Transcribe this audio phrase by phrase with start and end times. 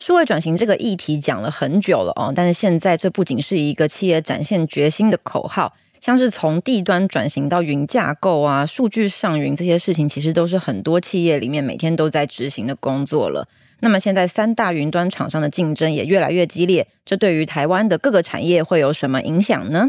[0.00, 13.48] 数位转型这个议题讲了很久了哦，但是现在这不仅是一个企业展现决心的口号，像是从地端转型到云架构啊、数据上云这些事情，其实都是很多企业里面每天都在执行的工作了。
[13.80, 19.88] 那么现在三大云端厂商的竞争也越来越激烈，这对于台湾的各个产业会有什么影响呢？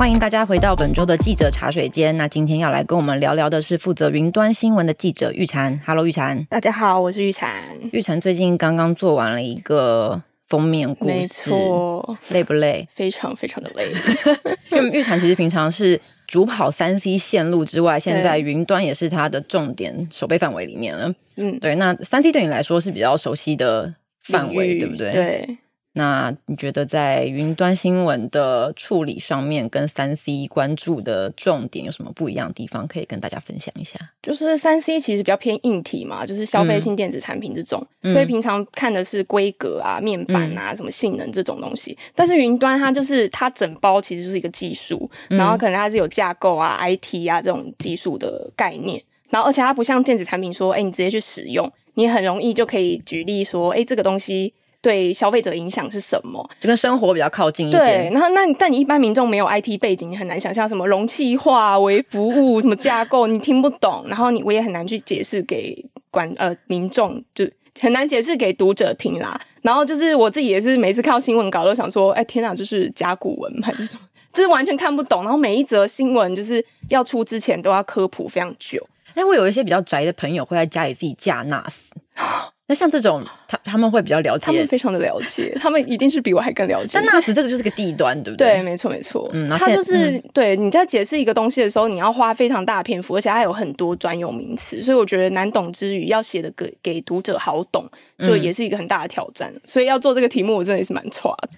[0.00, 2.16] 欢迎大家回到本周的记者茶水间。
[2.16, 5.78] 那今天要来跟我们聊聊的是负责云端新闻的记者玉婵。
[5.84, 6.46] Hello，玉婵。
[6.46, 7.50] 大家好，我是玉婵。
[7.92, 12.88] 玉婵最近刚刚做完了一个封面故事，没错，累不累？
[12.94, 13.92] 非常非常的累。
[14.72, 21.12] 因为玉婵其实平常是主跑三 C 线路之外，现在云端也是它的重点守备范围里面了。
[21.36, 21.74] 嗯，对。
[21.74, 25.10] 那三 C 对你来说是比较熟悉的范围，对不对？
[25.10, 25.58] 对。
[26.00, 32.88] 那你觉得在云端新闻的处理上面，跟三 C 关注的重点有什么不一样的地方？
[32.88, 34.00] 可以跟大家分享一下。
[34.22, 41.92] 就是三 C 其实比较偏硬体嘛，就是消费性电子产品这种，嗯、所以平常看的是规格啊、面板啊、什么性能这种东西。
[41.92, 49.02] 嗯、但是云端它就是它整包其实就是一个技术，然后可能它是有架构啊、IT 啊这种技术的概念。
[49.28, 54.54] 然后而且它不像电子产品说，哎，你直接去使用，你很容易就可以举例说，哎，这个东西。
[54.82, 56.48] 对消费者影响是什么？
[56.58, 57.82] 就跟生活比较靠近一点。
[57.82, 64.04] 对，然后那但你一般民众没有 IT 背景，你很难想象什么容器化、微服务什么架构，你听不懂。
[64.06, 67.48] 然后你我也很难去解释给管呃民众，就
[67.80, 69.40] 很难解释给读者听啦。
[69.62, 74.00] 然后就是我自己也是每次看到新闻稿都想说，哎天哪，就是甲骨文还 是什么？
[74.32, 75.22] 就是完全看不懂。
[75.22, 78.84] 然后每一则新闻就是要出之前都要科普非常久。
[79.14, 81.74] 哎，我有一些比较宅的朋友会在家里自己架 NAS。
[82.68, 86.90] 那像这种，他他们会比较了解，他们非常的了解， 他们一定是比我还更了解。
[86.92, 88.54] 但 NAS 这个就是个地端，对不对？
[88.54, 89.28] 对，没错没错。
[89.32, 97.84] 嗯，它就是、嗯、对你在解释一个东西的时候，你要花非常大的篇幅，而且它有很多专有名词，所以我觉得难懂之余，要写的给给读者好懂，
[98.20, 99.50] 就也是一个很大的挑战。
[99.52, 101.48] 嗯、所以要做这个题目，我真的也是蛮差的。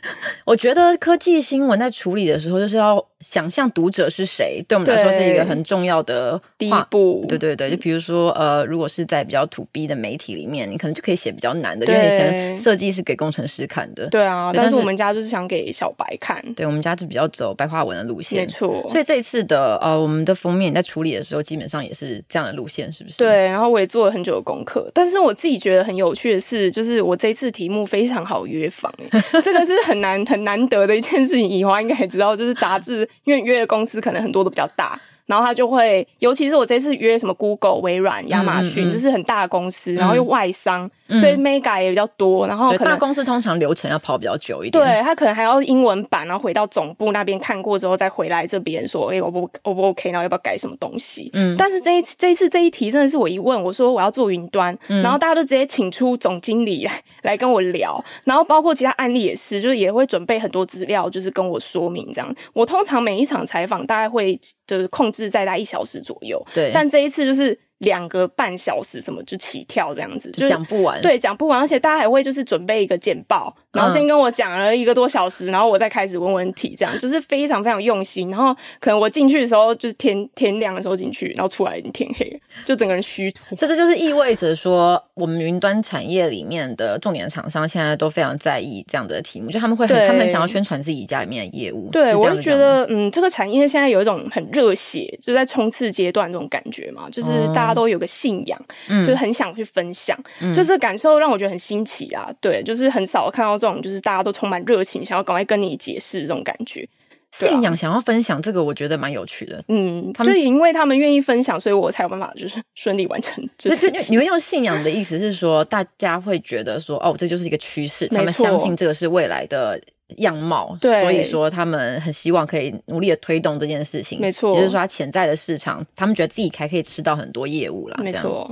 [0.46, 7.26] 我觉得科技新闻在处理的时候，就是要想象读者是谁，对我们来说是一个很重要的第一步。
[7.28, 14.06] 对对对，就比如说呃，如果是在比较 to B 的媒体里面，你可能就可以写比较难的，因为以前设计是给工程师看的。
[14.08, 16.42] 对啊，对，但是我们家就是想给小白看。
[16.54, 18.84] 对，我们家就比较走白话文的路线，没错。
[18.88, 23.18] 所以这一次的呃，我们的封面在处理的时候，基本上也是这样的路线，是不是？
[23.18, 24.90] 对，然后我也做了很久的功课。
[24.94, 28.92] 但是我自己觉得很有趣的是，就是我这一次题目非常好约访，
[29.42, 31.48] 这个是很难很难得的一件事情。
[31.48, 35.00] 以华应该也知道，就是杂志，因为约的公司可能很多都比较大。
[35.26, 42.46] 然后他就会，尤其是我这次约什么 Google、微软、亚马逊，就是很大的公司，然后又外商，嗯、所以 Mega 也比较多。
[42.46, 51.30] 然后可能大公司通常流程要跑比较久一点，对，他可能还要英文版，然后回到总部那边看过之后，再回来这边说，哎，我不我不 OK，然后要不要改什么东西？
[51.32, 62.34] 嗯，但是这一次这一次这一题真的是我一问，我说我要做云端，嗯、然后大家都直接请出总经理来来跟我聊，然后包括其他案例也是，就是也会准备很多资料，就是跟我说明这样。
[62.52, 67.56] 我通常每一场采访大概会就是控制在在一小时左右，对，但这一次就是。
[67.82, 71.00] 两个半小时什么就起跳这样子，就讲不完。
[71.00, 78.30] 对，讲不完，而且大家还会就是准备一个简报，然后先跟我讲了一个多小时，然后我再开始问问题，这样就是非常非常用心。
[78.30, 83.56] 然后可能我进去的时候就是天天亮的时候进去，然后出来已经天黑了，就整个人虚脱。
[83.58, 91.88] 所以这就是意味着说，我们云端产业里面的重点厂商现在都非常在意这样的题目，就他们会很，他们想要宣传自己家里面的业务。
[91.90, 98.60] 对，我就觉得嗯，这个产业现在有一种很热血，就在冲刺阶段这种感觉嘛，就是大家都有个信仰。
[98.88, 102.28] 嗯，就是很想去分享，嗯、就是感受让我觉得很新奇啊。
[102.40, 106.88] 对，就是很少看到这种，就是大家都充满热情，想要赶快跟你解释这种感觉。
[107.32, 109.64] 信仰想要分享这个，我觉得蛮有趣的。
[109.68, 113.42] 嗯，他们就因为他们愿意分享，所以我才有办法就是顺利完成。
[113.56, 119.80] 就就 你们用信仰的意思是说，大家会觉得说，哦，这就是一个趋势，他们相信这个是未来的
[120.18, 124.20] 样貌，对，所以说他们很希望可以努力的推动这件事情。
[124.20, 128.00] 没错，也就是说，他潜在的市场，他们觉得自己还可以吃到很多业务啦。
[128.02, 128.50] 没错。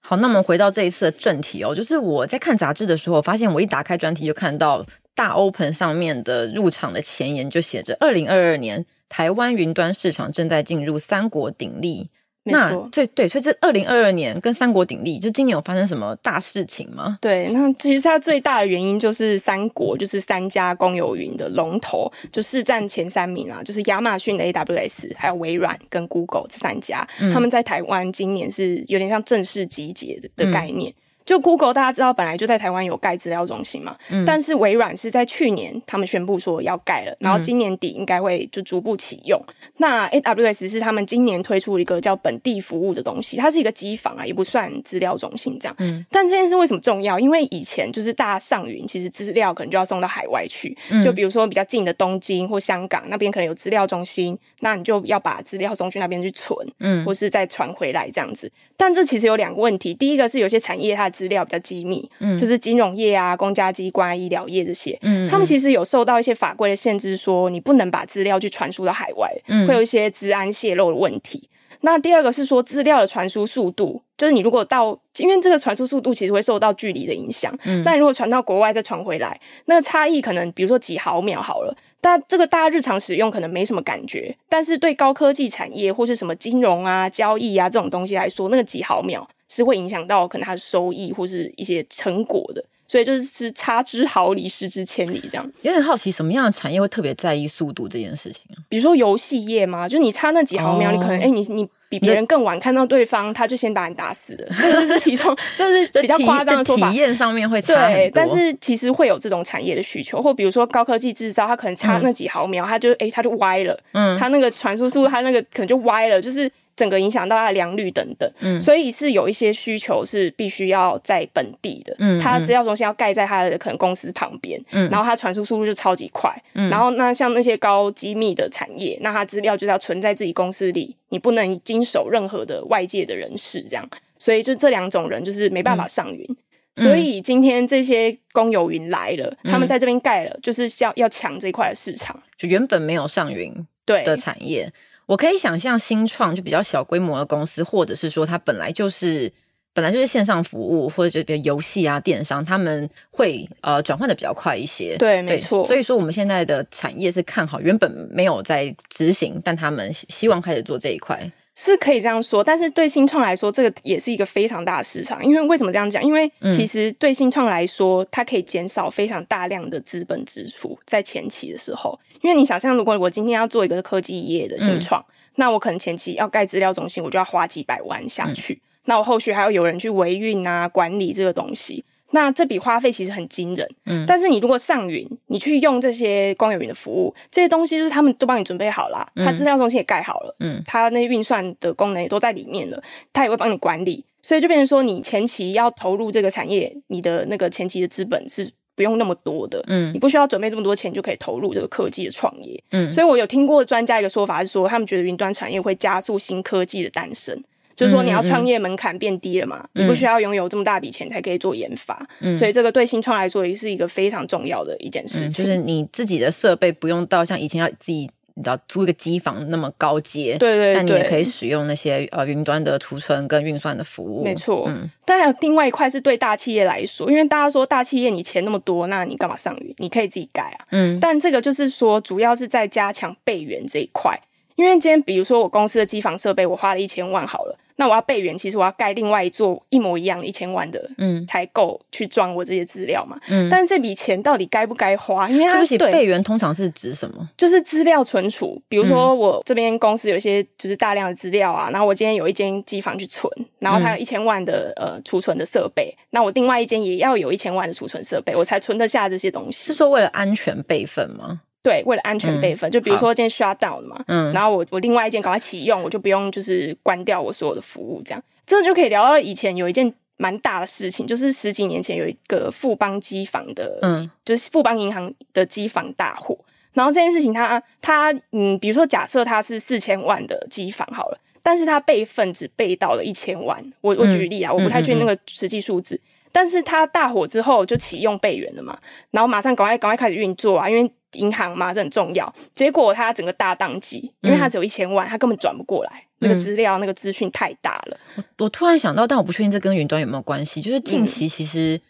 [0.00, 4.84] 好，那我们回到这一次的正题哦，就是我在看杂志的时候，我发现我一打开专题就看到
[5.14, 12.10] 大 Open 上面的入场的前言就写着：二零二二年台湾云端市场正在进入三国鼎立。
[12.44, 17.18] 那对对，所以这二零二二年跟三国鼎立，就今年有发生什么大事情吗？
[17.20, 30.90] 对，那其实它最大的原因就是三国，就是三家公有云的龙头，就是占前三名啊，就是亚马逊的 AWS，还有微软跟 Google 这三家，嗯、他们在台湾今年是有点像正式集结的的概念。
[30.90, 39.40] 嗯就 Google 大家知道本来就在台湾有盖资料中心嘛，嗯，但是微软是在去年他们宣布说要盖了，然后今年底应该会就逐步启用。
[39.48, 45.74] 嗯、那 AWS 是他们今年推出一个叫本地服务的东西，它是一个机房啊，也不算资料中心这样。
[45.78, 47.18] 嗯，但这件事为什么重要？
[47.18, 58.50] 因为以前就是大家上云，其实资料可能就要送到海外去，嗯、就比如说比较近的东京或香港那边可能有资料中心，那你就要把资料送去那边去存，嗯，或是再传回来这样子。
[58.76, 71.48] 但这其实有两个问题，第一个是有些产业它的资料比较机密，嗯，就是金融业啊、公家机关、医疗业这些，嗯，他们其实有受到一些法规的限制，说你不能把资料去传输到海外，嗯，会有一些资安泄露的问题。
[71.80, 92.64] 那第二个是说资料的传输速度，就是你如果到，因为这个传输速度其实会受到距离的影响，嗯，但如果传到国外再传回来，那个差异可能比如说几毫秒好了，但这个大家日常使用可能没什么感觉，但是对高科技产业或是什么金融啊、交易啊这种东西来说，那个几毫秒是会影响到可能它的收益或是一些成果的。
[92.86, 95.52] 所以就是是差之毫厘，失之千里这样。
[95.62, 98.60] 有点好奇，什么样的产业会特别在意速度这件事情啊？
[98.68, 104.46] 比如说游戏业嘛，就你差那几毫秒，哦、你可能哎、欸，你你比别人更晚看到对方，他就先把你打死了。
[104.60, 106.90] 这个是其中，这是比较夸张的说法。
[106.90, 107.94] 体验上面会差多。
[107.94, 113.78] 对，但是其实会有这种产业的需求，或比如说高科技制造，它可能差那几毫秒，它、嗯、就哎，它、欸、就歪了。
[113.92, 116.50] 嗯，它那个传输速度，它那个可能就歪了，就是。
[116.76, 133.88] 整个影响到它的良率等等，嗯，所以是有一些需求是必须要在本地的，嗯，它资料中心要盖在它的可能公司旁边，嗯，然后它传输速度就超级快，嗯，然后那像那些高机密的产业，那它资料就是要存在自己公司里，你不能经手任何的外界的人士这样，
[134.18, 136.26] 所以就这两种人就是没办法上云，
[136.74, 143.54] 嗯，所以今天这些公有云来了，嗯，他们在这边盖了，就是要要抢这一块市场，就原本没有上云
[143.86, 144.72] 对的产业。
[145.06, 149.32] 我可以想象新创就比较小规模的公司，或者是说它本来就是
[149.74, 154.96] 本来就是线上服务，或者就比如游戏啊、电商，他们会呃转换的比较快一些。
[154.96, 155.64] 对，没错。
[155.66, 161.30] 所以说我们现在的产业是看好，原本没有在执行，但他们希望开始做这一块。
[161.56, 165.24] 是可以这样说，但是对新创来说，这个也是一个非常大的市场。
[165.24, 166.02] 因为为什么这样讲？
[166.02, 171.96] 因为其实对新创来说，它可以减少非常大量的资本支出在前期的时候。
[172.22, 178.54] 因为你想象，如果我今天要做一个科技业的新创，嗯、那我可能前期要盖资料中心，我就要花几百万下去。
[178.54, 181.84] 嗯、那我后续还要有人去维运啊、管理这个东西。
[182.10, 192.80] 那这笔花费其实很惊人，嗯，但是你如果上云，你去用这些光有云的服务，这些东西就是他们都帮你准备好了，它资料中心也盖好了，嗯，它那些运算的功能也都在里面了，
[193.12, 207.42] 它也会帮你管理，所以就变成说，你前期要投入这个产业，你的那个前期的资本是不用那么多的，嗯，你不需要准备这么多钱就可以投入这个科技的创业，嗯，所以我有听过专家一个说法是说，他们觉得云端产业会加速新科技的诞生。
[207.76, 209.66] 就是说，你要创业门槛变低了嘛？
[209.74, 215.28] 嗯、你不需要拥有这么大笔钱才可以做研发，嗯、所以这个对新创来说也是一个非常重要的一件事情。
[215.28, 224.24] 嗯、就是你自己的设备不用到像以前要自己你知道租一个机房那么高阶，对，对对，但你也可以使用那些呃云端的储存跟运算的服务。
[224.24, 224.90] 没错，嗯。
[225.04, 229.72] 但还有另外一块是对大企业来说，因为大家说大企业你钱那么多，那你干嘛上云？
[229.78, 230.66] 你可以自己盖啊。
[230.70, 230.98] 嗯。
[231.00, 234.20] 但这个就是说，主要是在加强备援这一块。
[234.56, 243.18] 因为今天，比如说我公司的机房设备，我花了一千万好了，那我要备援，其实我要盖另外一座一模一样的一千万的，嗯，才够去装我这些资料嘛。
[243.28, 245.28] 嗯，但是这笔钱到底该不该花？
[245.28, 247.28] 因为它对不起，备援通常是指什么？
[247.36, 253.28] 就是资料存储，比如说我这边公司有一些就是大量的资料啊，然后我今天有一间机房去存，
[253.58, 259.64] 然后它有一千万的呃储存的设备，那我另外一间也要有一千万的储存设备，我才存得下这些东西。
[259.64, 261.40] 是说为了安全备份吗？
[261.64, 276.38] 对，为了安全备份，嗯、就比如说今天 shut down 了嘛，嗯，然后我我另外一件赶快启用，我就不用就是关掉我所有的服务，这样，这就可以聊到以前有一件蛮大的事情，就是十几年前有一个富邦机房的，嗯，就是富邦银行的机房大火，
[276.74, 285.98] 然后这件事情它它嗯，比如说假设它是四千万的机房好了，但是它备份只备到了一千万，我我举例啊，嗯、我不太确定那个实际数字，
[286.34, 288.76] 但是它大火之后就启用备援了嘛，
[289.10, 290.92] 然后马上赶快赶快开始运作啊，因为。
[291.14, 292.34] 银行嘛，这很重要。
[292.56, 295.90] 结果他整个大宕机，因为他只有一千万，他根本转不过来。
[296.18, 297.96] 嗯、那个资料、那个资讯太大了。
[298.38, 300.60] 我突然想到，但我不确定这跟云端有没有关系。
[300.60, 301.80] 就是近期其实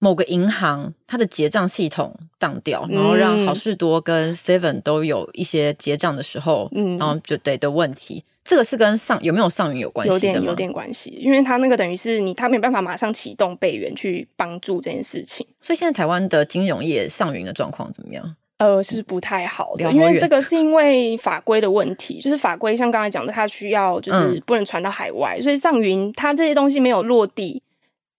[0.00, 8.24] 某个银行它的结账系统当掉，嗯、然后让好事多跟 Seven 都有一些结账的时候，嗯，然后就对的问题。
[8.42, 10.18] 这个是跟上有没有上云有关系的吗？
[10.18, 15.46] 有点有点关系，因为它那个等于是你它没办法马上启动备援去帮助这件事情。
[15.60, 18.34] 所以现在台湾的金融业上云的状况怎么样？
[18.56, 27.62] 呃，是不太好的，因为这个是因为法规的问题，就是法规像刚才讲的，它需要就是不能传到海外，嗯、所以上云它这些东西没有落地，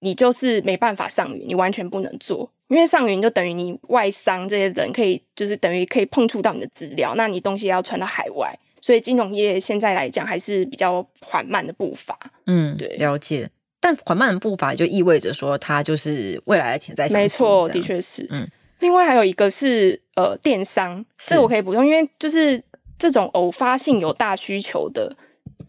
[0.01, 12.17] 你就是没办法上云，你完全不能做，因为上云就等于你外商这些人可以，就是等于可以碰触到你的资料，那你东西要传到海外，所以金融业现在来讲还是比较缓慢的步伐。
[12.47, 13.49] 嗯，对，了解。
[13.79, 17.07] 但缓慢的步伐就意味着说，它就是未来的潜在。
[17.09, 18.25] 没错，的确是。
[18.31, 18.47] 嗯，
[18.79, 22.63] 另外还有一个是呃电商，这个我可以补充，因为就是
[22.97, 25.15] 这种偶发性有大需求的。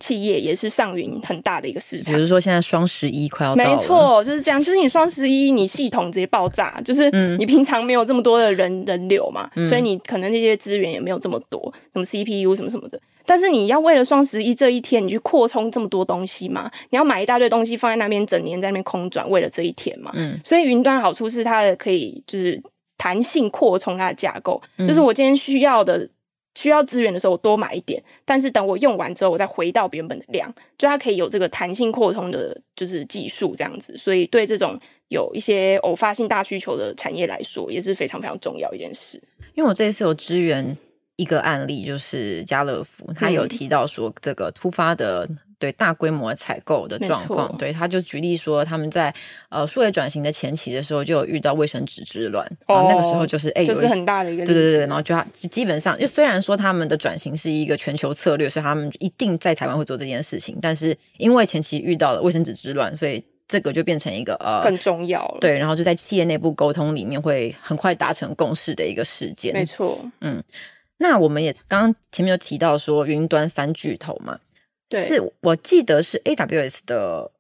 [0.03, 4.61] 企业也是上云很大的一个市场，比如说现在双十一快要到了，没错，就是这样。
[4.61, 13.01] 就是你双十一，你系统直接爆炸，就是你平常没有这么多的人人流嘛，嗯、所以你可能那些资源也没有这么多，什么 CPU 什么什么的。
[13.25, 16.69] 但是你要为了双十一这一天，你去扩充这么多东西嘛？
[16.91, 20.11] 你要买一大堆东西放在那边，整年在那边空转，为了这一天嘛？
[20.15, 20.37] 嗯。
[20.43, 22.61] 所以云端好处是它的可以就是
[22.99, 26.09] 弹性扩充它的架构，就是我今天需要的。
[26.55, 33.97] 需要资源的时候，我多买一点，但是等我用完之后，我再回到原本的量，就它可以有这个弹性扩充的，就是技术这样子。
[33.97, 34.79] 所以对这种
[35.09, 39.21] 有一些偶发性大需求的产业来说，也是非常非常重要一件事。
[39.55, 40.77] 因为我这次有支援
[41.17, 45.29] 一个案例，就是家乐福，他有提到说这个突发的。
[45.63, 49.15] 对大规模采购的状况，对他就举例说，他们在
[49.49, 70.43] 呃数位转型的前期的时候，就有遇到卫生纸之乱，哦、然后那个时候就是哎，就是很大的一个，对对对，然后就他基本上，就虽然说他们的转型是一个全球策略，所以他们一定在台湾会做这件事情，但是因为前期遇到了卫生纸之乱，所以这个就变成一个呃更重要了，对，然后就在企业内部沟通里面会很快达成共识的一个事件，没错，嗯，
[71.03, 74.39] 那我们也刚刚前面有提到说云端三巨头嘛。
[74.89, 77.31] 对是我记得是 AWS 的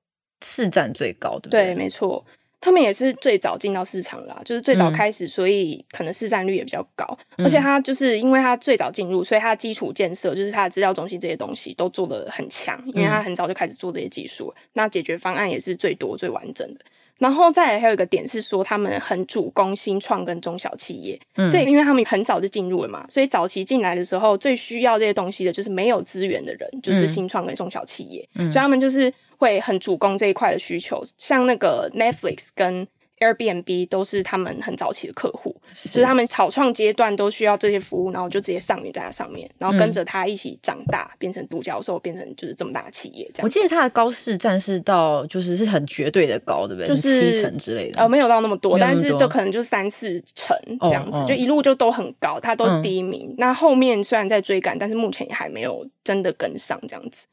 [0.42, 2.25] 市占最高的，对，对，没错，
[2.61, 7.07] 他们也是最早进到市场啦，就是最早开始，所以可能市占率也比较高。
[7.37, 16.81] 嗯、而且它就是因为它最早进入，所以它基础建设就是它的资料中心这些东西都做的很强，因为它很早就开始做这些技术，嗯、那解决方案也是最多最完整的。
[17.19, 32.87] 然后再来还有一个点是说，他们很主攻新创跟中小企业，嗯，所以因为他们很早就进入了嘛，所以早期进来的时候最需要这些东西的就是没有资源的人，就是新创跟中小企业，嗯，所以他们就是会很主攻这一块的需求，像那个 Netflix 跟。
[33.23, 43.25] Airbnb 都是他们很早期的客户，是就是他们草创阶段都需要这些服务，然后就直接上云在它上面，然后跟着他一起长大，嗯、变成独角兽，变成就是这么大的企业。
[43.33, 46.88] 这样，我记得它的高市占是到就是是很绝对的高，对不对？
[46.88, 53.29] 就是七成之类的，呃，没有到那么多，但是就可能就三四成这样子，哦哦、就一路就都很高，它都是第一名。
[53.31, 57.26] 嗯、那后面虽然在追赶，但是目前也还没有真的跟上这样子。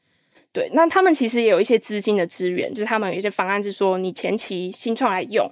[0.52, 5.48] 对，那他们其实也有一些资金的资源，就是他们有一些方案是说，你前期新创来用。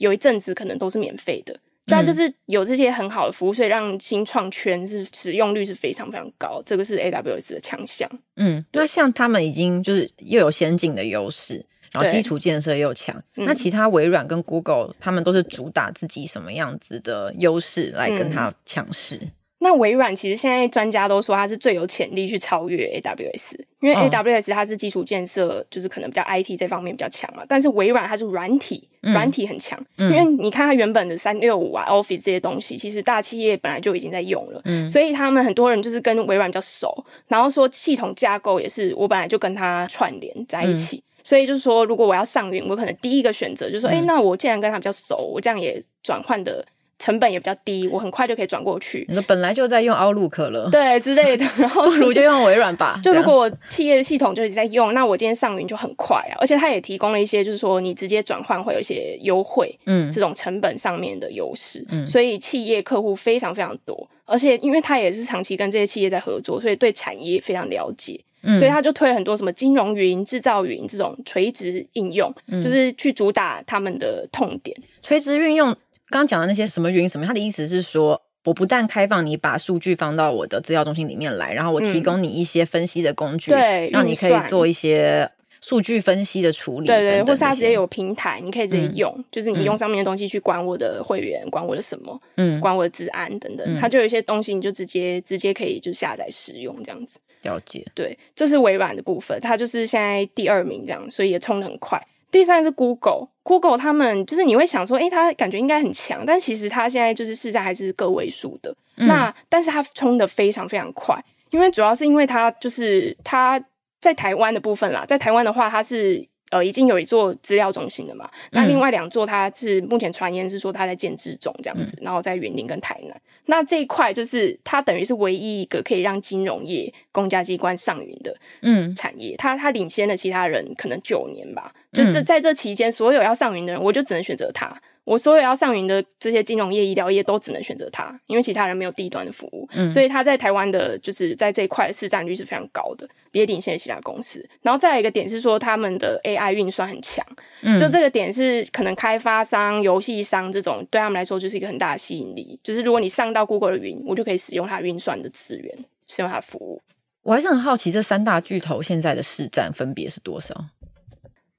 [0.00, 1.52] 有一阵子可能都是免费的，
[1.86, 8.10] 主要就是有这些很好的服务，所以让新创圈是使用率是非常非常高，这个是 AWS 的强项。
[8.36, 19.16] 嗯，那像他们已经就是又有先进的优势，然后基础建设又强，那其他微软跟 Google 他们都是主打自己什么样子的优势来跟他强势？
[19.16, 19.30] 嗯
[19.62, 27.42] 那微软其实现在专家都说它是最有潜力去超越 AWS，因为 AWS 它是基础建设，就是可能比较 IT 这方面比较强嘛。
[27.46, 46.64] 但是微软它是软体，软、嗯、体很强，嗯、因为你看它原本的三六五啊、Office 这些东西，其实大企业本来就已经在用了，嗯、所以他们很多人就是跟微软比较熟，然后说系统架构也是我本来就跟它串联在一起，嗯、所以就是说如果我要上云，我可能第一个选择就是说，哎、嗯欸，那我既然跟它比较熟，我这样也转换的。
[47.00, 49.04] 成本也比较低，我很快就可以转过去。
[49.08, 53.00] 你说本来就在用 Outlook 了，对之类的，然后 不如就用微软吧。
[53.02, 56.36] 就如果我企业系统就一直在用，那我今天上云就很快啊。
[56.38, 61.82] 而且它也提供了一些，就是说你直接转换会有一些优惠，嗯，这种成本上面的优势。
[61.90, 68.20] 嗯，所以企业客户非常非常多，而且因为它也是长期跟这些企业在合作，所以对产业非常了解。
[68.42, 75.76] 嗯，所以他就推了很多什么金融云、制造云这种垂直应用，嗯，就是去主打他们的痛点，垂直运用。
[76.10, 97.20] 刚刚讲的那些什么云什么，他的意思是说，我不但开放你把数据放到我的资料中心里面来，然后我提供你一些分析的工具，嗯、对，让你可以做一些数据分析的处理，对对，或是它直接有平台，你可以直接用，嗯、就是你用上面的东西去管我的会员，嗯、管我的什么，嗯，管我的治安等等，嗯、它就有一些东西，你就直接直接可以就下载使用这样子。
[97.42, 102.02] 了解，对，这是微软的部分，它就是现在第二名这样，所以也冲的很快。
[102.30, 108.74] 第三是 Google，Google 他们就是你会想说，诶、欸，他感觉应该很强，但其实他现在就是市占还是个位数的。
[108.96, 111.18] 嗯、那但是他冲的非常非常快，
[111.50, 113.62] 因为主要是因为他就是他
[114.00, 128.94] 在台湾的部分啦，在台湾的话，他是呃已经有一座资料中心了嘛，那另外两座它是目前传言是说它在建制中这样子，嗯、然后在云林跟台南，那这一块就是它等于是唯一一个可以让金融业公家机关上云的嗯。
[128.94, 134.68] 产业，嗯、它它领先了其他人可能九年吧，就这在这期间所有要上云的人，我就只能选择它。
[135.10, 144.48] 我所有要上云的这些金融业、医疗业都只能选择它，因为其他人没有低端的服务，嗯、所以它在台湾的就是在这一块市占率是非常高的，也领先其他公司。
[144.62, 147.26] 然后再来一个点是说，他们的 AI 运算很强，
[147.62, 152.60] 嗯、就这个点是可能开发商、游戏商这种对他们来说就是一个很大的吸引力。
[152.62, 155.76] 就是如果你上到 Google 的云，我就可以使用它运算的资源，
[156.06, 156.80] 使用它的服务。
[157.22, 160.54] 我还是很好奇，这三大巨头现在的市占分别是多少？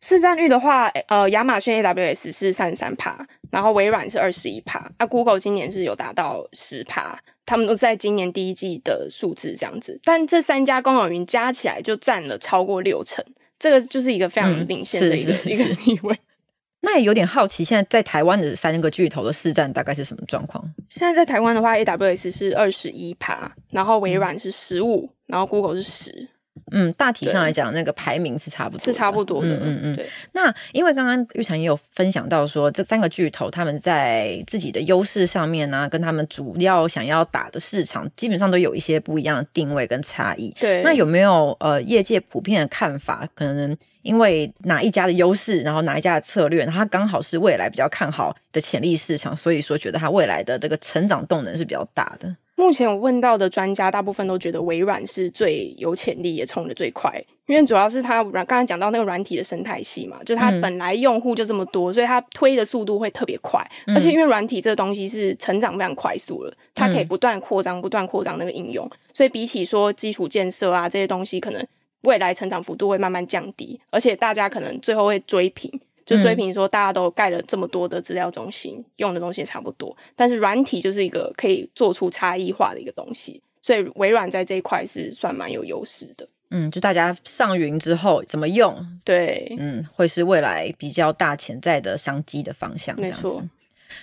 [0.01, 13.23] 市占率的话，呃，亚马逊 AWS 是三十三趴，然后微软是二十一趴，啊，Google 今年是有达到十趴，他们都是在今年第一季的数字这样子，但这三家公有云加起来就占了超过六成，
[13.59, 16.17] 这个就是一个非常领先的一个、嗯、一个地位。
[16.83, 20.63] 那也有点好奇，现在在台湾的三个巨头的市占大概是什么状况？
[20.89, 26.27] 现在在台湾的话，AWS 是二十一趴，然后微软是十五、嗯，然后 Google 是十。
[26.71, 29.49] 嗯，大体上来讲，那个排名是差不多，是差不多的。
[29.49, 29.95] 嗯嗯嗯。
[29.95, 30.09] 对。
[30.33, 40.53] 那因为刚刚玉婵也有分享到说，这三个巨头他们在自己的优势上面呢、啊，跟他们主要想要打的市场，基本上都有一些不一样的定位跟差异。
[40.59, 40.81] 对。
[40.83, 43.27] 那有没有呃业界普遍的看法？
[43.33, 52.35] 可能因为哪一家的优势，然后哪一家的策略，它刚好是未来比较看好的潜力市场，所以说觉得它未来的这个成长动能是比较大的。
[52.61, 57.11] 目前我问到的专家，大部分都觉得微软是最有潜力，也冲的最快，
[57.47, 71.65] 因为主要是它软，刚才讲到那个软体的生态系嘛，就是它本来用户就这么多，所以它推的速度会特别快，而且因为软体这个东西是成长非常快速了，它可以不断扩张、不断扩张那个应用，所以比起说基础建设啊这些东西，可能
[72.03, 75.71] 未来成长幅度会慢慢降低，而且大家可能最后会追平。
[76.11, 86.27] 就追平说，大家都盖了这么多的资料中心，嗯、用的东西也差不多，但是软体就是一个可以做出差异化的一个东西，所以微软在这一块是算蛮有优势的。
[86.53, 88.75] 嗯，就大家上云之后怎么用，
[89.05, 92.93] 对，嗯，会是未来比较大潜在的商机的方向。
[92.99, 93.41] 没错，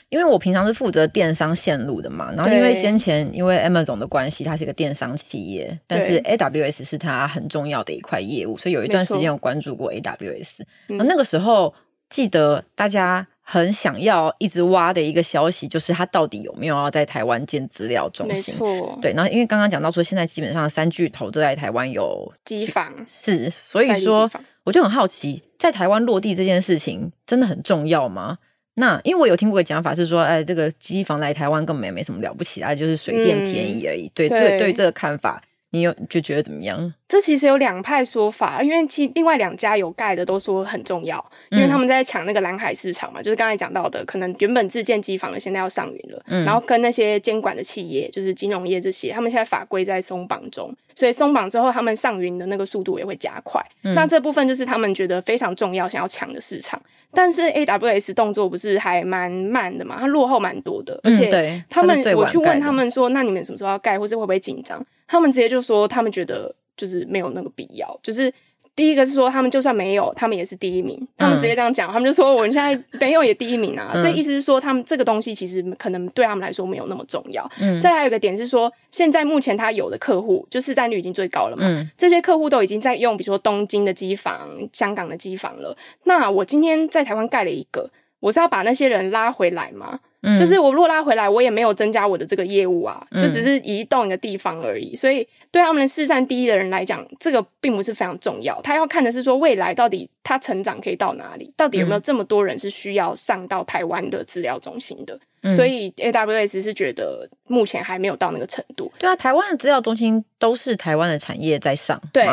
[0.08, 11.74] 因为我平常是负责电商线路的嘛，然后因为先前因为 Amazon 的关系，它是一个电商企业，但是 AWS 是它很重要的一块业务，所以有一段时间有关注过 AWS，那那个时候。
[12.08, 18.54] 记得大家很想要一直挖的一个消息，就是他到底有没有要在台湾建资料中心？
[18.54, 19.12] 没错，对。
[19.12, 24.30] 然后因为刚刚讲到说，现在基本上三巨头都在台湾有机房，是，所以说
[24.64, 28.38] 我就很好奇，在台湾落地这件事情真的很重要吗？
[28.74, 34.06] 那因为我有听过个讲法是说，哎，这个机房来台湾根本也没什么了不起啊，就是水电便宜而已。
[34.06, 35.42] 嗯、对，对这对这个看法。
[35.70, 36.94] 你有就觉得怎么样？
[37.06, 53.64] 这其实有两派说法，因为其另外两家有盖的都说很重要，因为他们在抢那个蓝海市场嘛，嗯、就是刚才讲到的，可能原本自建机房的现在要上云了，嗯、然后跟那些监管的企业，就是金融业这些，他们现在法规在松绑中，所以松绑之后，他们上云的那个速度也会加快。
[53.84, 56.82] 嗯、那这部分就是他们觉得非常重要，想要抢的市场。
[57.12, 59.96] 但是 AWS 动作不是还蛮慢的嘛？
[60.00, 64.84] 它落后蛮多的，而且他们我去问他们说，那你们什么时候要盖，或是会不会紧张？
[65.06, 67.96] 他们直接就说，他们觉得就是没有那个必要。
[68.02, 68.32] 就是
[68.78, 70.96] 第一个是说，他们就算没有，他们也是第一名。
[71.16, 73.92] 他们直接这样讲，他们就说我们现在没有也第一名啊。
[73.92, 77.44] 所以意思是说，他们这个东西其实可能对他们来说没有那么重要。
[77.60, 77.80] 嗯。
[77.80, 81.64] 再来还有一个点是说，现在目前他有的客户就市占率已经最高了嘛。
[81.66, 81.90] 嗯。
[81.98, 85.76] 这些客户都已经在用，比如说东京的机房、香港的机房了。
[86.04, 89.98] 那我今天在台湾盖了一个，我是要把那些人拉回来吗？
[90.22, 94.90] 嗯，就是我若拉回来，我也没有增加我的这个业务啊，就只是移动一个地方而已。
[94.90, 98.60] 嗯、所以对他们的市占第一的人来讲，这个并不是非常重要。
[98.62, 105.16] 他要看的是说未来到底他成长可以到哪里，到底有没有这么多人是需要上到台湾的资料中心的。
[105.42, 108.90] 嗯、所以 AWS 是觉得目前还没有到那个程度。
[108.98, 112.00] 对啊，台湾的资料中心都是台湾的产业在上。
[112.12, 112.26] 对，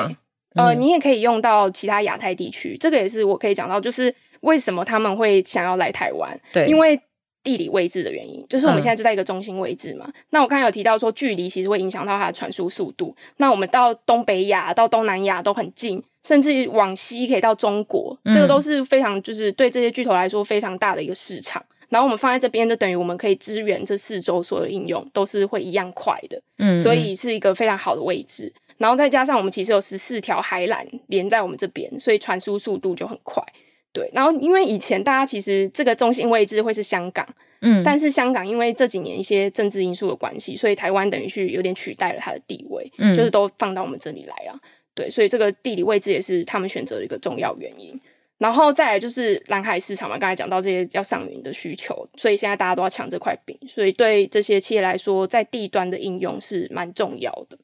[0.56, 2.76] 呃，你也可以用到其他亚太地区。
[2.80, 6.36] 这个也是我可以讲到，就是为什么他们会想要来台湾？
[6.52, 7.00] 对，因为。
[7.46, 10.06] 地理位置的原因，就是我们现在就在一个中心位置嘛。
[10.08, 13.16] 嗯、那我刚才有提到说，距离其实会影响到它的传输速度。
[13.38, 21.64] 那我们到东北亚、到东南亚都很近，甚至往西可以到中国，这个都是非常就是对这些巨头来说非常大的一个市场。
[21.90, 26.42] 然后我们放在这边，就等于我们可以支援这四周所有的应用，都是会一样快的。
[26.58, 28.52] 嗯，所以是一个非常好的位置。
[28.78, 33.42] 然后再加上我们其实有十四条海缆连在我们这边，所以传输速度就很快。
[33.96, 37.26] 对，然后因为以前大家其实这个中心位置会是香港，
[37.62, 44.60] 嗯，但是香港因为这几年一些政治因素的关系，所以台湾等于是有点取代了它的地位，嗯，就是都放到我们这里来啊。
[44.94, 47.98] 对，所以这个地理位置也是他们选择的一个重要原因。
[48.38, 57.58] 然后再来就是蓝海市场嘛，刚才讲到这些要上云的需求，所以现在大家都要抢这块饼，所以对这些企业来说，在地端的应用是蛮重要的。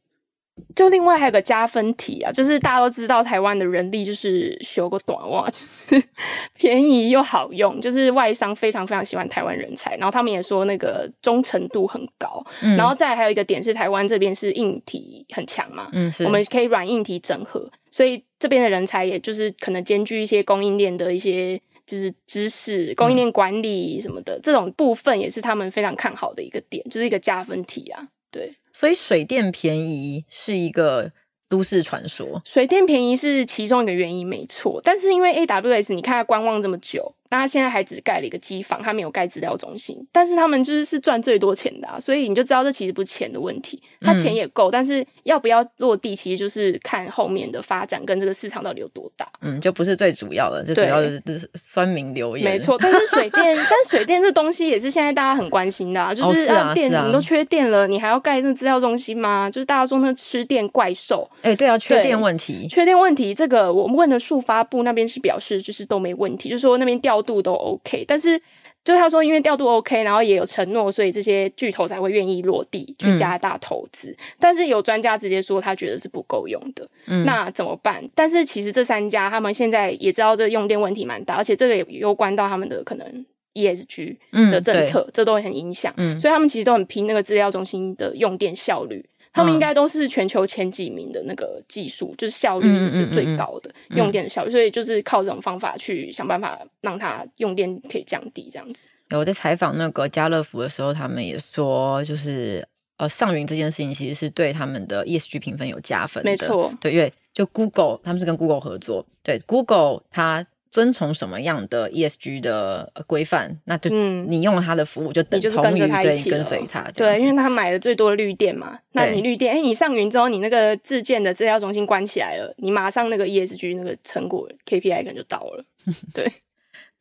[0.75, 6.03] 就另外还有个加分题啊，就是大家都知道台湾的人力就是修个短袜，就是
[6.55, 28.53] 便宜又好用，就是外商非常非常喜欢台湾人才，然后他们也说那个忠诚度很高，嗯、然后再还有一个点是台湾这边是硬体很强嘛，嗯，我们可以软硬体整合，所以这边的人才也就是可能兼具一些供应链的一些就是知识，供应链管理什么的、嗯、这种部分也是他们非常看好的一个点，就是一个加分题啊，对。
[28.81, 31.11] 所以水电便宜是一个
[31.47, 34.81] 都市传说，水电便宜是其中一个原因，没错。
[34.83, 37.13] 但是因为 AWS，你看它观望这么久。
[37.31, 49.25] 那他现在还只盖了一个机房，他没有盖资料中心，但是他们就是是赚最多钱的啊，所以你就知道这其实不是钱的问题，他钱也够，嗯、但是要不要落地，其实就是看后面的发展跟这个市场到底有多大。
[49.41, 52.43] 嗯，就不是最主要的，最主要的是酸民留言。
[52.43, 59.49] 没错，但是水电，但水电这东西也是现在大家很关心的啊，就是啊，电你都缺电了，你还要盖那资料中心吗？
[59.49, 68.41] 就是大家说那吃电怪兽，哎、欸，对啊，缺电问题，缺电问题，这个我们问了数发部那边是表示就是都没问题，就是说那边调度都 OK，但是
[68.83, 74.09] 就他说，因为调度 OK，然后也有承诺，所以这些巨头才会愿意落地去加大投资。
[74.09, 76.89] 嗯、但是有专家直接说，他觉得是不够用的。
[77.05, 78.03] 嗯，那怎么办？
[78.15, 84.17] 但是其实这三家他们现在也知道这用电问题蛮大，而且这个也攸关到他们的可能 ESG
[84.51, 85.93] 的政策，嗯、这都会很影响。
[85.97, 89.05] 嗯，所以他们其实都很拼那个资料中心的用电效率。
[89.33, 98.87] 他们应该都是全球前几名的那个技术，就是效率是最高的，嗯嗯嗯嗯、用电的效率，所以就是靠这种方法去想办法让它用电可以降低，这样子。
[99.11, 102.67] 我在采访那个家乐福的时候，他们也说，就是
[102.97, 106.73] 呃上云这件事情其实是对他们的 ESG 评分有加分的，没错。
[106.79, 110.45] 对，因为就 Google 他们是跟 Google 合作，对 Google 它。
[110.71, 116.81] 遵从什么样的 ESG 的规范，那就你用了他的服务，就等同于对跟随他。
[116.95, 125.65] 对，因为他买了最多的绿电嘛，那你绿电，哎、欸，你上云之后，你那个自建的资料中心关起来了，你马上那个 ESG 那个成果 KPI 可能就到了。
[126.13, 126.31] 对。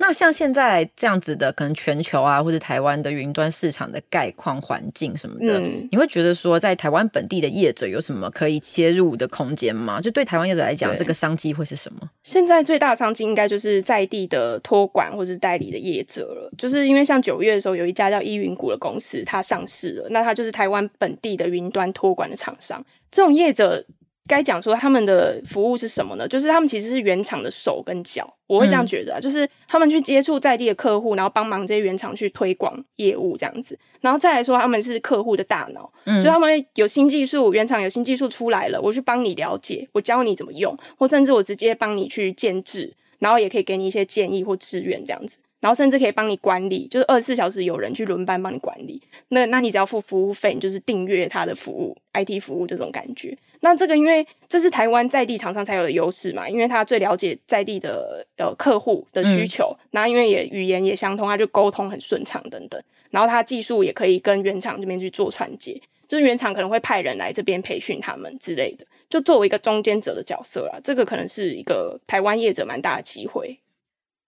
[0.03, 10.01] 那像现在这样子的，可能全球啊，或者台湾的云端市场的概况环境什么的，嗯、你会觉得说，在台湾本地的业者有什么可以切入的空间吗？
[10.01, 12.01] 就对台湾业者来讲，对这个商机会是什么？
[12.23, 23.85] 现在最大的商机应该就是在地的托管或是代理的业者了，就是因为像九月的时候，有一家叫依云谷的公司，它上市了，那它就是台湾本地的云端托管的厂商，这种业者。
[24.31, 26.29] 该讲说他们的服务是什么呢？
[26.29, 45.39] 就是他们其实是原厂的手跟脚，我会这样觉得，啊，嗯、就是他们去接触在地的客户，然后帮忙这些原厂去推广业务这样子，然后再来说他们是客户的大脑，嗯，就他们有新技术，原厂有新技术出来了，我去帮你了解，我教你怎么用，或甚至我直接帮你去建制，然后也可以给你一些建议或支援这样子。
[45.61, 48.99] 然后甚至可以帮你管理，就是二十四小时有人去轮班帮你管理。
[49.29, 53.37] 那那你只要付服务费，你就是订阅他的服务，IT 服务这种感觉。
[53.61, 62.83] 那这个因为这是台湾在地厂商才有的优势嘛，因为他最了解在地的呃客户的需求，那、嗯、因为也语言也相通，他就沟通很顺畅等等。
[63.11, 70.79] 然后他技术也可以跟原厂这边去做传接，就是原厂可能会派人来这边培训他们之类的，就作为一个中间者的角色啦。
[70.85, 73.59] 这个可能是一个台湾业者蛮大的机会。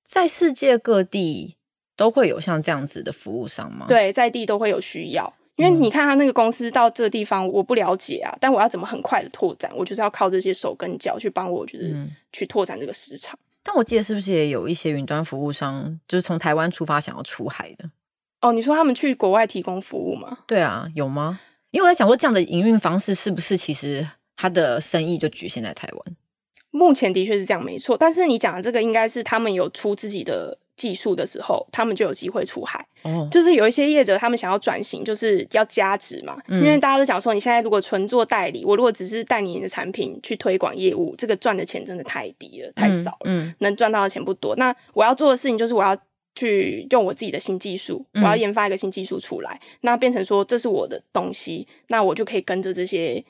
[0.05, 1.55] 在世界各地
[1.97, 3.87] 都会有像这样子的服务商吗？
[3.89, 9.71] 对，在地都会有需要，因为你看他那个公司到这个地方，我不了解啊，但我要怎么很快的拓展？
[9.77, 11.95] 我就是要靠这些手跟脚去帮我，就是
[12.33, 13.39] 去拓展这个市场。
[13.63, 17.91] 但我记得是不是也有一些云端服务商，就是从台湾出发想要出海的？
[18.41, 20.39] 哦，你说他们去国外提供服务吗？
[20.47, 21.39] 对啊，有吗？
[21.71, 24.05] 因为我在想说，这样的营运方式是不是其实
[24.37, 26.17] 他的生意就局限在台湾？
[26.71, 27.97] 目前的确是这样，没错。
[27.97, 32.85] 但是你讲的这个，应该是他们有出自己的技术的时候，他们就有机会出海。
[33.03, 36.37] 哦，就是有一些业者，他们想要转型，就是要加值嘛。
[36.49, 44.57] 嗯，因为大家都讲说，你现在如果纯做代理，我如果只是带你的产品去推广业务，这个赚的钱真的太低了，太少了，嗯，嗯，能赚到的钱不多。
[44.57, 45.97] 那我要做的事情就是，我要
[46.35, 53.25] 去用我自己的新技术，我要研发一个新技术出来，嗯，那变成说这是我的东西，那我就可以跟着这些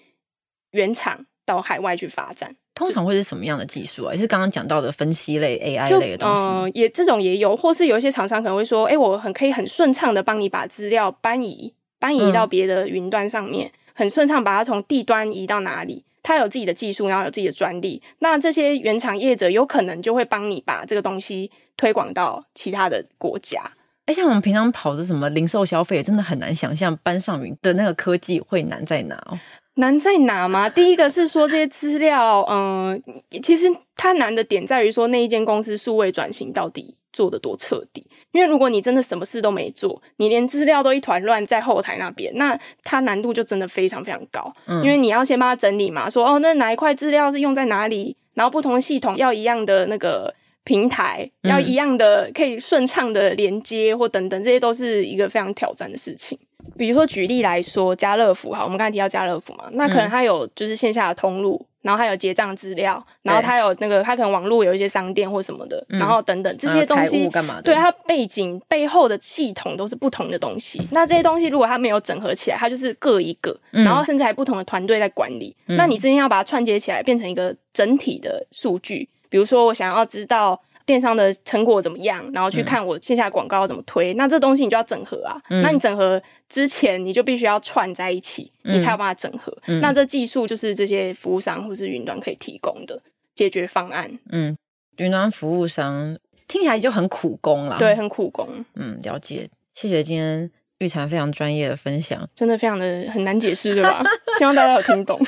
[0.72, 2.54] 原厂到海外去发展。
[2.74, 4.14] 通常会是什么样的技术啊？
[4.14, 6.42] 也是刚刚讲到的分析类 AI 类的东西。
[6.42, 16.04] 嗯、呃，也这种也有，或是有一些厂商可能会说：“哎、欸，我很可以很顺畅的帮你把资料搬移，搬移到别的云端上面，嗯、很顺畅把它从地端移到哪里。
[16.24, 18.00] 它有自己的技术，然后有自己的专利。
[18.20, 23.60] 那这些原厂业者有可能就会帮你把这个东西推广到其他的国家。
[24.06, 29.38] 哎、欸，像我们平常跑的什么零售消费，真的很难想象搬上云的那个科技会难在哪哦。
[29.74, 30.68] 难在哪吗？
[30.68, 38.06] 第一个是说这些资料，嗯、呃，其实它难的点在于说那一间公司数位转型到底做的多彻底。
[38.32, 44.52] 因为如果你真的什么事都没做，你连资料都一团乱在后台那边，那它难度就真的非常非常高。
[44.66, 56.38] 嗯，因为你要先帮他整理嘛，说哦，那哪一块资料是用在哪里，然后不同系统要一样的那个平台，要一样的可以顺畅的连接或等等，这些都是一个非常挑战的事情。
[56.76, 67.60] 比如说，举例来说，家乐福哈，我们刚才提到家乐福嘛，那可能它有就是线下的通路，然后还有结账资料，然后它有那个它可能网络有一些商店或什么的，然后等等这些东西，干嘛？
[67.60, 70.80] 对，它背景背后的系统都是不同的东西。
[70.90, 75.54] 那这些东西如果它没有整合起来，它就是各一个，然后甚至还不同的团队在管理。
[75.66, 79.08] 那你之前要把它串接起来，变成一个整体的数据。
[79.28, 80.60] 比如说，我想要知道。
[80.84, 82.28] 电商的成果怎么样？
[82.32, 85.40] 然后去看我线下广告要怎么推，嗯、那这东西你就要整合啊。
[85.50, 89.56] 嗯、那你整合之前，你就必须要串在一起，嗯、你才有办法整合。
[89.66, 93.00] 嗯、那这技术就是这些服务商或是云端可以提供的
[93.34, 94.10] 解决方案。
[94.30, 94.56] 嗯，
[94.96, 96.18] 云端服务商
[96.48, 98.46] 听起来就很苦工了，对，很苦工。
[98.74, 99.48] 嗯，了解。
[99.74, 104.02] 谢谢今天玉婵非常专业的分享，真的非常的很难解释，对吧？
[104.38, 105.18] 希望大家有听懂。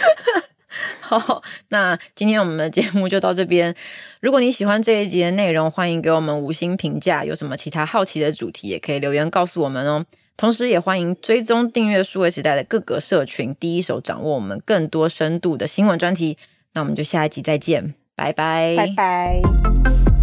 [1.01, 3.75] 好，那今天我们的节目就到这边。
[4.21, 7.25] 如果你喜欢这一集的内容，欢迎给我们五星评价。
[7.25, 10.05] 有什么其他好奇的主题，也可以留言告诉我们哦。
[10.37, 16.37] 同时，也欢迎追踪订阅数位时代的各个社群，第一手掌握我们更多深度的新闻专题。
[16.73, 20.14] 那我们就下一集再见，拜拜，拜拜。